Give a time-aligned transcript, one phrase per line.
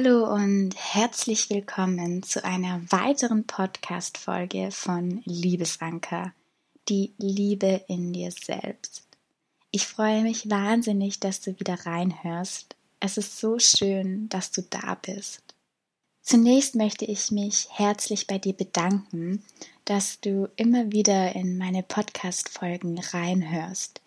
[0.00, 6.32] Hallo und herzlich willkommen zu einer weiteren Podcast-Folge von Liebesanker,
[6.88, 9.02] die Liebe in dir selbst.
[9.72, 12.76] Ich freue mich wahnsinnig, dass du wieder reinhörst.
[13.00, 15.42] Es ist so schön, dass du da bist.
[16.22, 19.42] Zunächst möchte ich mich herzlich bei dir bedanken,
[19.84, 24.00] dass du immer wieder in meine Podcast-Folgen reinhörst.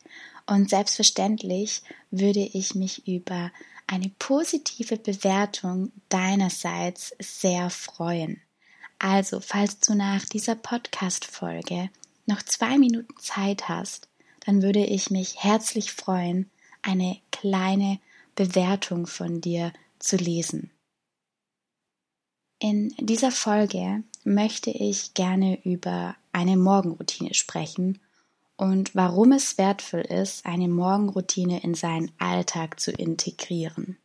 [0.47, 3.51] Und selbstverständlich würde ich mich über
[3.91, 8.41] eine positive Bewertung deinerseits sehr freuen.
[8.99, 11.89] Also, falls du nach dieser Podcast-Folge
[12.25, 14.07] noch zwei Minuten Zeit hast,
[14.45, 16.49] dann würde ich mich herzlich freuen,
[16.81, 17.99] eine kleine
[18.35, 20.71] Bewertung von dir zu lesen.
[22.59, 27.99] In dieser Folge möchte ich gerne über eine Morgenroutine sprechen
[28.61, 33.97] und warum es wertvoll ist, eine Morgenroutine in seinen Alltag zu integrieren.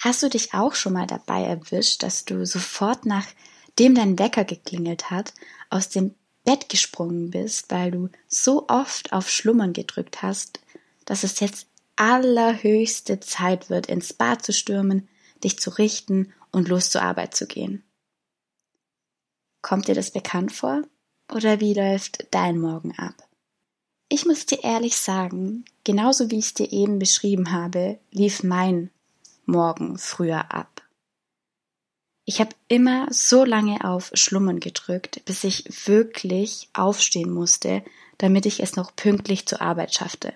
[0.00, 5.10] Hast du dich auch schon mal dabei erwischt, dass du sofort nachdem dein Wecker geklingelt
[5.10, 5.34] hat,
[5.68, 6.14] aus dem
[6.44, 10.60] Bett gesprungen bist, weil du so oft auf Schlummern gedrückt hast,
[11.06, 15.08] dass es jetzt allerhöchste Zeit wird, ins Bad zu stürmen,
[15.42, 17.82] dich zu richten und los zur Arbeit zu gehen.
[19.60, 20.84] Kommt dir das bekannt vor?
[21.32, 23.14] Oder wie läuft dein Morgen ab?
[24.08, 28.90] Ich muss dir ehrlich sagen, genauso wie ich es dir eben beschrieben habe, lief mein
[29.44, 30.82] Morgen früher ab.
[32.24, 37.84] Ich habe immer so lange auf Schlummern gedrückt, bis ich wirklich aufstehen musste,
[38.18, 40.34] damit ich es noch pünktlich zur Arbeit schaffte.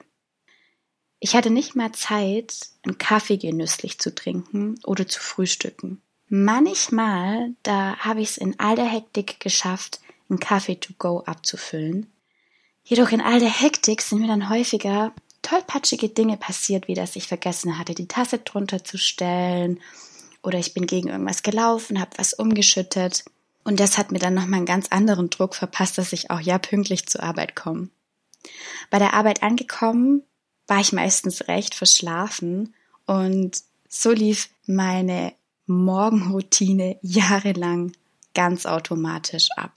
[1.19, 6.01] Ich hatte nicht mal Zeit, einen Kaffee genüsslich zu trinken oder zu frühstücken.
[6.29, 12.13] Manchmal, da habe ich es in all der Hektik geschafft, einen Kaffee to go abzufüllen.
[12.85, 17.27] Jedoch in all der Hektik sind mir dann häufiger tollpatschige Dinge passiert, wie dass ich
[17.27, 19.81] vergessen hatte, die Tasse drunter zu stellen
[20.43, 23.25] oder ich bin gegen irgendwas gelaufen, habe was umgeschüttet
[23.65, 26.59] und das hat mir dann nochmal einen ganz anderen Druck verpasst, dass ich auch ja
[26.59, 27.89] pünktlich zur Arbeit komme.
[28.91, 30.23] Bei der Arbeit angekommen
[30.67, 32.75] war ich meistens recht verschlafen
[33.07, 35.35] und so lief meine
[35.67, 37.93] Morgenroutine jahrelang
[38.35, 39.73] ganz automatisch ab.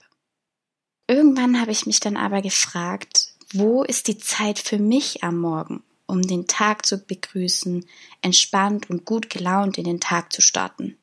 [1.06, 5.82] Irgendwann habe ich mich dann aber gefragt, wo ist die Zeit für mich am Morgen,
[6.06, 7.86] um den Tag zu begrüßen,
[8.22, 10.96] entspannt und gut gelaunt in den Tag zu starten?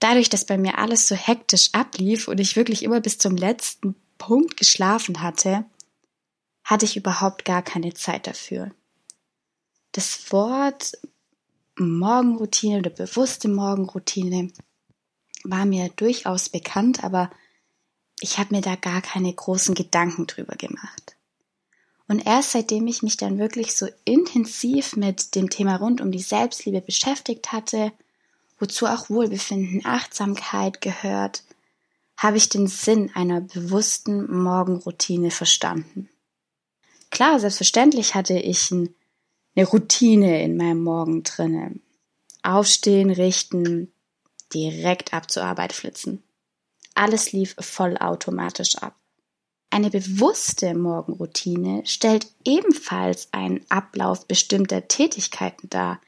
[0.00, 3.94] Dadurch, dass bei mir alles so hektisch ablief und ich wirklich immer bis zum letzten
[4.16, 5.64] Punkt geschlafen hatte,
[6.64, 8.70] hatte ich überhaupt gar keine Zeit dafür.
[9.92, 10.92] Das Wort
[11.76, 14.52] Morgenroutine oder bewusste Morgenroutine
[15.44, 17.30] war mir durchaus bekannt, aber
[18.20, 21.16] ich habe mir da gar keine großen Gedanken drüber gemacht.
[22.08, 26.22] Und erst seitdem ich mich dann wirklich so intensiv mit dem Thema rund um die
[26.22, 27.92] Selbstliebe beschäftigt hatte,
[28.58, 31.44] wozu auch Wohlbefinden, Achtsamkeit gehört,
[32.16, 36.08] habe ich den Sinn einer bewussten Morgenroutine verstanden.
[37.10, 41.78] Klar, selbstverständlich hatte ich eine Routine in meinem Morgen drinne.
[42.42, 43.92] Aufstehen, richten,
[44.52, 46.22] direkt ab zur Arbeit flitzen.
[46.98, 48.96] Alles lief vollautomatisch ab.
[49.70, 56.00] Eine bewusste Morgenroutine stellt ebenfalls einen Ablauf bestimmter Tätigkeiten dar,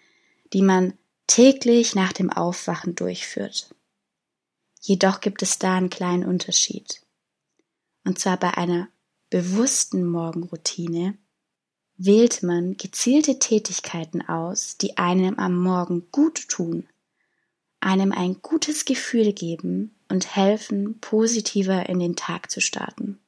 [0.53, 0.95] die man
[1.29, 3.73] täglich nach dem Aufwachen durchführt.
[4.81, 7.01] Jedoch gibt es da einen kleinen Unterschied.
[8.05, 8.89] Und zwar bei einer
[9.29, 11.17] bewussten Morgenroutine
[11.99, 16.89] wählt man gezielte Tätigkeiten aus, die einem am Morgen gut tun,
[17.79, 23.19] einem ein gutes Gefühl geben und helfen, positiver in den Tag zu starten.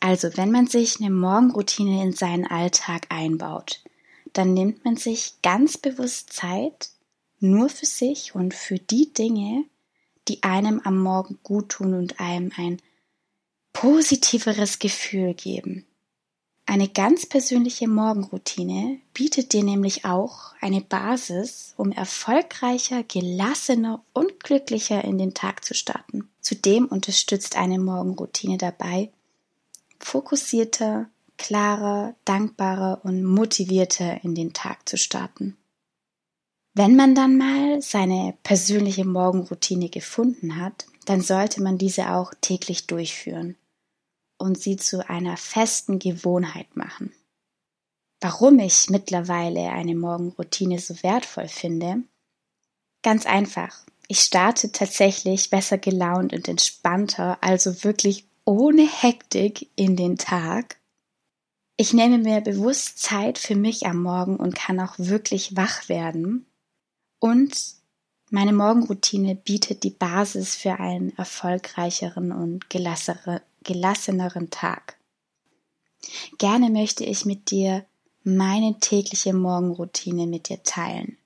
[0.00, 3.82] Also, wenn man sich eine Morgenroutine in seinen Alltag einbaut,
[4.32, 6.90] dann nimmt man sich ganz bewusst Zeit
[7.40, 9.64] nur für sich und für die Dinge,
[10.28, 12.80] die einem am Morgen gut tun und einem ein
[13.72, 15.86] positiveres Gefühl geben.
[16.66, 25.04] Eine ganz persönliche Morgenroutine bietet dir nämlich auch eine Basis, um erfolgreicher, gelassener und glücklicher
[25.04, 26.30] in den Tag zu starten.
[26.40, 29.10] Zudem unterstützt eine Morgenroutine dabei,
[29.98, 35.58] fokussierter, klarer, dankbarer und motivierter in den Tag zu starten.
[36.72, 42.86] Wenn man dann mal seine persönliche Morgenroutine gefunden hat, dann sollte man diese auch täglich
[42.86, 43.56] durchführen
[44.38, 47.12] und sie zu einer festen Gewohnheit machen.
[48.20, 52.02] Warum ich mittlerweile eine Morgenroutine so wertvoll finde?
[53.02, 53.84] Ganz einfach.
[54.08, 60.78] Ich starte tatsächlich besser gelaunt und entspannter, also wirklich ohne Hektik in den Tag.
[61.76, 66.46] Ich nehme mir bewusst Zeit für mich am Morgen und kann auch wirklich wach werden.
[67.18, 67.74] Und
[68.30, 72.70] meine Morgenroutine bietet die Basis für einen erfolgreicheren und
[73.64, 74.96] gelasseneren Tag.
[76.38, 77.84] Gerne möchte ich mit dir
[78.22, 81.18] meine tägliche Morgenroutine mit dir teilen.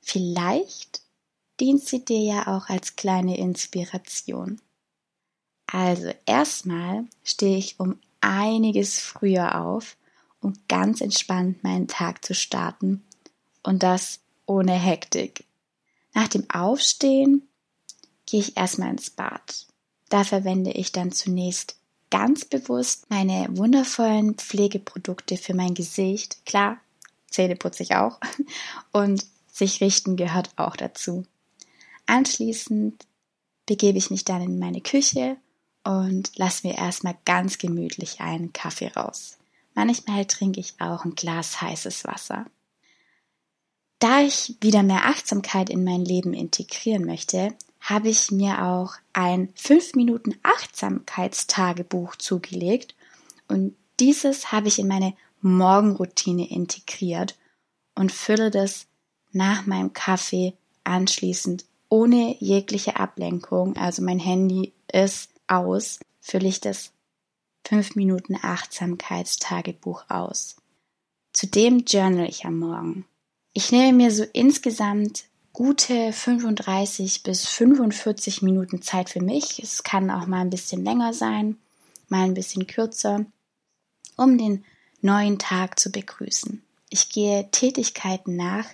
[0.00, 1.02] Vielleicht
[1.60, 4.60] dient sie dir ja auch als kleine Inspiration.
[5.66, 9.96] Also erstmal stehe ich um einiges früher auf,
[10.40, 13.04] um ganz entspannt meinen Tag zu starten
[13.62, 15.44] und das ohne Hektik.
[16.12, 17.48] Nach dem Aufstehen
[18.26, 19.66] gehe ich erstmal ins Bad.
[20.10, 21.76] Da verwende ich dann zunächst
[22.14, 26.46] ganz bewusst meine wundervollen Pflegeprodukte für mein Gesicht.
[26.46, 26.78] Klar,
[27.28, 28.20] Zähne putze ich auch.
[28.92, 31.26] Und sich richten gehört auch dazu.
[32.06, 33.04] Anschließend
[33.66, 35.38] begebe ich mich dann in meine Küche
[35.82, 39.38] und lasse mir erstmal ganz gemütlich einen Kaffee raus.
[39.74, 42.46] Manchmal trinke ich auch ein Glas heißes Wasser.
[44.04, 49.48] Da ich wieder mehr Achtsamkeit in mein Leben integrieren möchte, habe ich mir auch ein
[49.54, 52.94] 5 Minuten Achtsamkeitstagebuch zugelegt
[53.48, 57.38] und dieses habe ich in meine Morgenroutine integriert
[57.94, 58.88] und fülle das
[59.32, 60.52] nach meinem Kaffee
[60.84, 66.92] anschließend ohne jegliche Ablenkung, also mein Handy ist aus, fülle ich das
[67.68, 70.56] 5 Minuten Achtsamkeitstagebuch aus.
[71.32, 73.06] Zudem journal ich am Morgen.
[73.56, 79.62] Ich nehme mir so insgesamt gute 35 bis 45 Minuten Zeit für mich.
[79.62, 81.56] Es kann auch mal ein bisschen länger sein,
[82.08, 83.24] mal ein bisschen kürzer,
[84.16, 84.64] um den
[85.02, 86.64] neuen Tag zu begrüßen.
[86.90, 88.66] Ich gehe Tätigkeiten nach,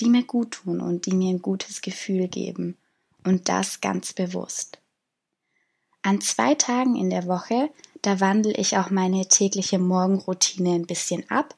[0.00, 2.78] die mir gut tun und die mir ein gutes Gefühl geben.
[3.24, 4.78] Und das ganz bewusst.
[6.00, 7.68] An zwei Tagen in der Woche,
[8.00, 11.54] da wandle ich auch meine tägliche Morgenroutine ein bisschen ab.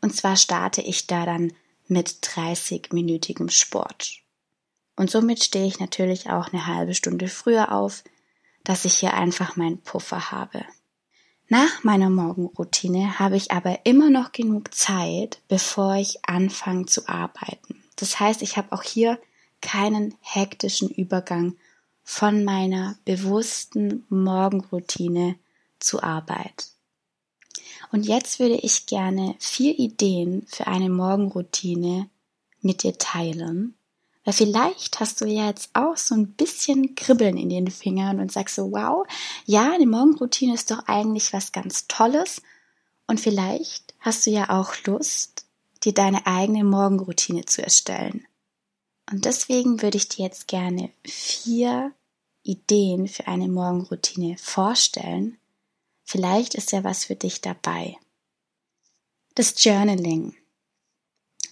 [0.00, 1.52] Und zwar starte ich da dann
[1.88, 4.20] mit 30-minütigem Sport.
[4.96, 8.04] Und somit stehe ich natürlich auch eine halbe Stunde früher auf,
[8.64, 10.64] dass ich hier einfach meinen Puffer habe.
[11.48, 17.82] Nach meiner Morgenroutine habe ich aber immer noch genug Zeit, bevor ich anfange zu arbeiten.
[17.96, 19.18] Das heißt, ich habe auch hier
[19.62, 21.56] keinen hektischen Übergang
[22.02, 25.36] von meiner bewussten Morgenroutine
[25.78, 26.68] zur Arbeit.
[27.90, 32.08] Und jetzt würde ich gerne vier Ideen für eine Morgenroutine
[32.60, 33.74] mit dir teilen.
[34.24, 38.30] Weil vielleicht hast du ja jetzt auch so ein bisschen Kribbeln in den Fingern und
[38.30, 39.06] sagst so, wow,
[39.46, 42.42] ja, eine Morgenroutine ist doch eigentlich was ganz Tolles.
[43.06, 45.46] Und vielleicht hast du ja auch Lust,
[45.82, 48.26] dir deine eigene Morgenroutine zu erstellen.
[49.10, 51.92] Und deswegen würde ich dir jetzt gerne vier
[52.42, 55.38] Ideen für eine Morgenroutine vorstellen,
[56.10, 57.98] Vielleicht ist ja was für dich dabei.
[59.34, 60.34] Das Journaling.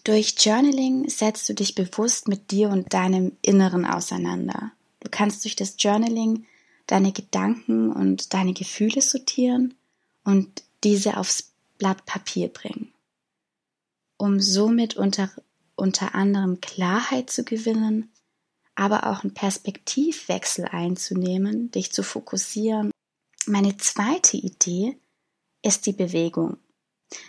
[0.02, 4.72] Durch Journaling setzt du dich bewusst mit dir und deinem Inneren auseinander.
[5.00, 6.46] Du kannst durch das Journaling
[6.86, 9.74] deine Gedanken und deine Gefühle sortieren
[10.24, 12.94] und diese aufs Blatt Papier bringen,
[14.16, 15.30] um somit unter,
[15.74, 18.10] unter anderem Klarheit zu gewinnen,
[18.74, 22.90] aber auch einen Perspektivwechsel einzunehmen, dich zu fokussieren
[23.46, 24.98] meine zweite Idee
[25.62, 26.58] ist die Bewegung.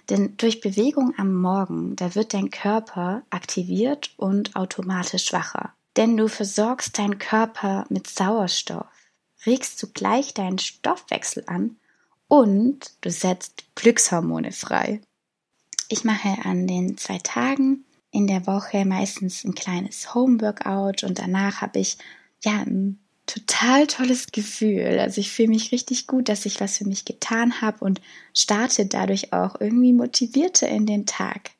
[0.09, 5.74] Denn durch Bewegung am Morgen, da wird dein Körper aktiviert und automatisch wacher.
[5.95, 8.88] Denn du versorgst deinen Körper mit Sauerstoff,
[9.45, 11.77] regst zugleich deinen Stoffwechsel an
[12.27, 15.01] und du setzt Glückshormone frei.
[15.89, 21.62] Ich mache an den zwei Tagen in der Woche meistens ein kleines Homeworkout und danach
[21.62, 21.97] habe ich
[22.43, 25.00] ja ein total tolles Gefühl.
[25.00, 28.01] Also ich fühle mich richtig gut, dass ich was für mich getan habe und
[28.34, 31.51] starte dadurch auch irgendwie motivierter in den Tag.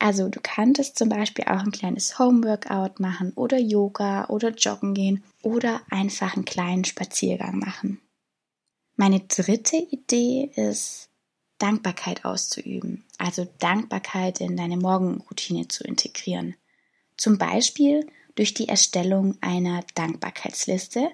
[0.00, 5.22] Also du könntest zum Beispiel auch ein kleines Homeworkout machen oder Yoga oder Joggen gehen
[5.42, 8.00] oder einfach einen kleinen Spaziergang machen.
[8.96, 11.10] Meine dritte Idee ist,
[11.58, 16.56] Dankbarkeit auszuüben, also Dankbarkeit in deine Morgenroutine zu integrieren.
[17.18, 21.10] Zum Beispiel durch die Erstellung einer Dankbarkeitsliste,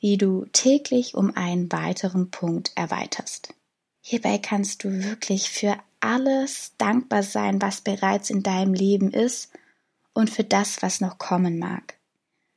[0.00, 3.54] die du täglich um einen weiteren Punkt erweiterst.
[4.00, 9.50] Hierbei kannst du wirklich für alles dankbar sein, was bereits in deinem Leben ist
[10.12, 11.94] und für das, was noch kommen mag.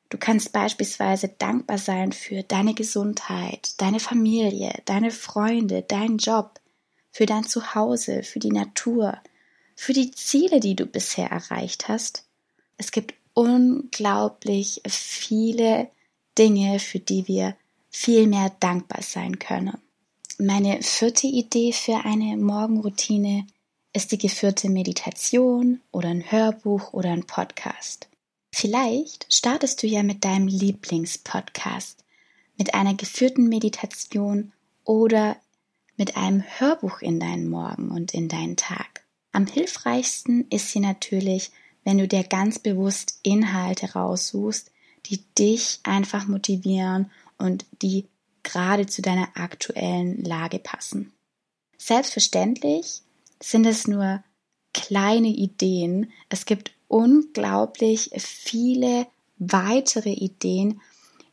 [0.09, 6.59] Du kannst beispielsweise dankbar sein für deine Gesundheit, deine Familie, deine Freunde, deinen Job,
[7.11, 9.17] für dein Zuhause, für die Natur,
[9.75, 12.25] für die Ziele, die du bisher erreicht hast.
[12.77, 15.89] Es gibt unglaublich viele
[16.37, 17.55] Dinge, für die wir
[17.91, 19.77] viel mehr dankbar sein können.
[20.39, 23.45] Meine vierte Idee für eine Morgenroutine
[23.93, 28.09] ist die geführte Meditation oder ein Hörbuch oder ein Podcast.
[28.51, 32.03] Vielleicht startest du ja mit deinem Lieblingspodcast,
[32.57, 34.51] mit einer geführten Meditation
[34.83, 35.37] oder
[35.97, 39.05] mit einem Hörbuch in deinen Morgen und in deinen Tag.
[39.31, 41.51] Am hilfreichsten ist sie natürlich,
[41.85, 44.71] wenn du dir ganz bewusst Inhalte raussuchst,
[45.05, 48.07] die dich einfach motivieren und die
[48.43, 51.13] gerade zu deiner aktuellen Lage passen.
[51.77, 53.01] Selbstverständlich
[53.41, 54.23] sind es nur
[54.73, 56.11] kleine Ideen.
[56.29, 60.81] Es gibt unglaublich viele weitere Ideen,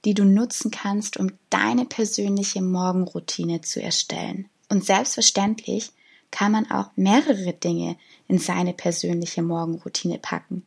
[0.04, 4.48] die du nutzen kannst, um deine persönliche Morgenroutine zu erstellen.
[4.68, 5.92] Und selbstverständlich
[6.32, 7.96] kann man auch mehrere Dinge
[8.26, 10.66] in seine persönliche Morgenroutine packen,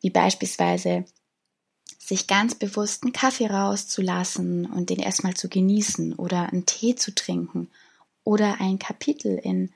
[0.00, 1.04] wie beispielsweise
[1.98, 7.14] sich ganz bewusst einen Kaffee rauszulassen und den erstmal zu genießen oder einen Tee zu
[7.14, 7.68] trinken
[8.22, 9.72] oder ein Kapitel in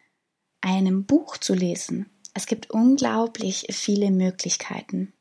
[0.61, 2.07] einem Buch zu lesen.
[2.35, 5.12] Es gibt unglaublich viele Möglichkeiten.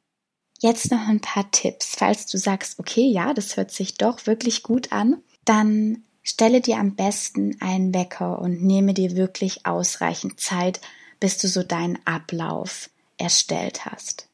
[0.60, 1.96] Jetzt noch ein paar Tipps.
[1.96, 6.78] Falls du sagst, okay, ja, das hört sich doch wirklich gut an, dann stelle dir
[6.78, 10.82] am besten einen Wecker und nehme dir wirklich ausreichend Zeit,
[11.20, 14.28] bis du so deinen Ablauf erstellt hast.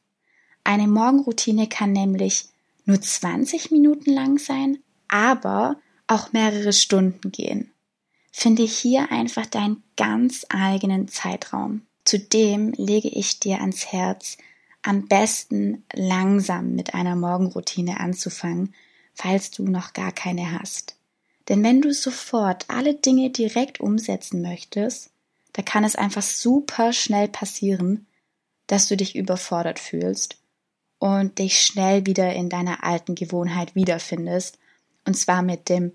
[0.64, 2.46] Eine Morgenroutine kann nämlich
[2.84, 4.78] nur 20 Minuten lang sein,
[5.08, 7.70] aber auch mehrere Stunden gehen.
[8.32, 11.82] Finde hier einfach deinen ganz eigenen Zeitraum.
[12.04, 14.38] Zudem lege ich dir ans Herz,
[14.82, 18.74] am besten langsam mit einer Morgenroutine anzufangen,
[19.14, 20.96] falls du noch gar keine hast.
[21.50, 25.10] Denn wenn du sofort alle Dinge direkt umsetzen möchtest,
[25.52, 28.06] da kann es einfach super schnell passieren,
[28.68, 30.36] dass du dich überfordert fühlst
[31.00, 34.58] und dich schnell wieder in deiner alten Gewohnheit wiederfindest,
[35.04, 35.92] und zwar mit dem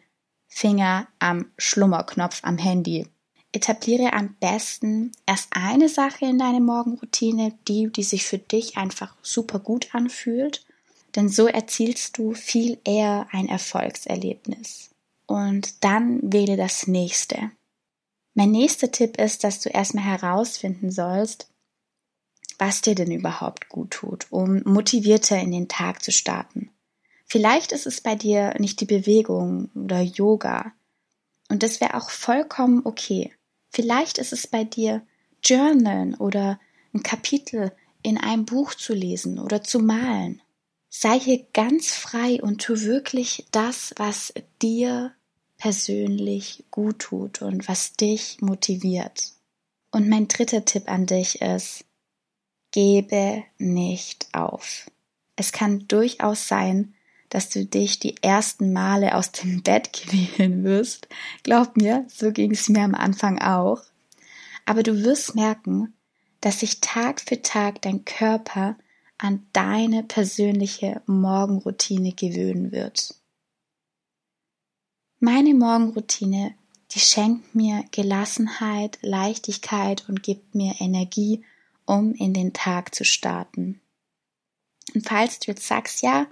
[0.49, 3.07] Finger am Schlummerknopf am Handy.
[3.53, 9.15] Etabliere am besten erst eine Sache in deine Morgenroutine, die, die sich für dich einfach
[9.21, 10.65] super gut anfühlt,
[11.15, 14.89] denn so erzielst du viel eher ein Erfolgserlebnis.
[15.27, 17.51] Und dann wähle das nächste.
[18.33, 21.47] Mein nächster Tipp ist, dass du erstmal herausfinden sollst,
[22.57, 26.69] was dir denn überhaupt gut tut, um motivierter in den Tag zu starten.
[27.25, 30.73] Vielleicht ist es bei dir nicht die Bewegung oder Yoga.
[31.49, 33.33] Und das wäre auch vollkommen okay.
[33.71, 35.01] Vielleicht ist es bei dir
[35.43, 36.59] Journalen oder
[36.93, 37.71] ein Kapitel
[38.03, 40.41] in einem Buch zu lesen oder zu malen.
[40.89, 45.14] Sei hier ganz frei und tu wirklich das, was dir
[45.57, 49.31] persönlich gut tut und was dich motiviert.
[49.91, 51.85] Und mein dritter Tipp an dich ist,
[52.75, 54.91] Gebe nicht auf.
[55.37, 56.93] Es kann durchaus sein,
[57.29, 61.07] dass du dich die ersten Male aus dem Bett quälen wirst.
[61.43, 63.81] Glaub mir, so ging es mir am Anfang auch.
[64.65, 65.93] Aber du wirst merken,
[66.41, 68.75] dass sich Tag für Tag dein Körper
[69.17, 73.15] an deine persönliche Morgenroutine gewöhnen wird.
[75.19, 76.55] Meine Morgenroutine,
[76.91, 81.43] die schenkt mir Gelassenheit, Leichtigkeit und gibt mir Energie
[81.85, 83.79] um in den Tag zu starten.
[84.93, 86.27] Und falls du jetzt sagst, ja,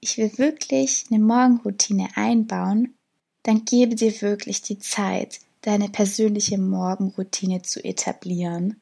[0.00, 2.94] ich will wirklich eine Morgenroutine einbauen,
[3.42, 8.80] dann gebe dir wirklich die Zeit, deine persönliche Morgenroutine zu etablieren.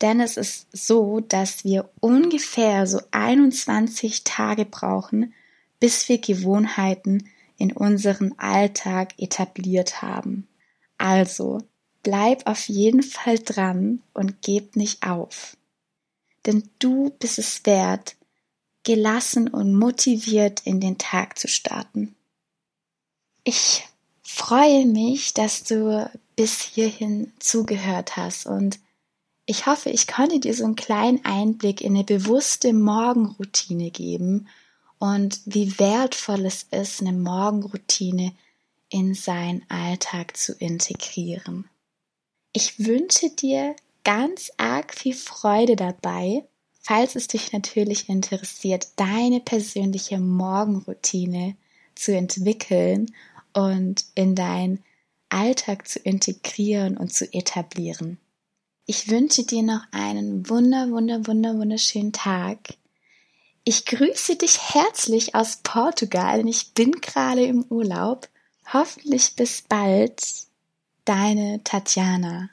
[0.00, 5.34] Denn es ist so, dass wir ungefähr so 21 Tage brauchen,
[5.80, 10.48] bis wir Gewohnheiten in unseren Alltag etabliert haben.
[10.96, 11.58] Also,
[12.02, 15.56] bleib auf jeden Fall dran und geb nicht auf.
[16.46, 18.16] Denn du bist es wert,
[18.84, 22.14] gelassen und motiviert in den Tag zu starten.
[23.44, 23.84] Ich
[24.22, 28.78] freue mich, dass du bis hierhin zugehört hast und
[29.46, 34.46] ich hoffe, ich konnte dir so einen kleinen Einblick in eine bewusste Morgenroutine geben
[34.98, 38.32] und wie wertvoll es ist, eine Morgenroutine
[38.90, 41.68] in seinen Alltag zu integrieren.
[42.52, 46.44] Ich wünsche dir ganz arg viel Freude dabei,
[46.80, 51.56] falls es dich natürlich interessiert, deine persönliche Morgenroutine
[51.94, 53.14] zu entwickeln
[53.52, 54.82] und in deinen
[55.28, 58.18] Alltag zu integrieren und zu etablieren.
[58.86, 62.58] Ich wünsche dir noch einen wunder, wunder, wunder, wunderschönen Tag.
[63.70, 68.26] Ich grüße dich herzlich aus Portugal ich bin gerade im Urlaub.
[68.72, 70.22] Hoffentlich bis bald.
[71.04, 72.48] Deine Tatjana.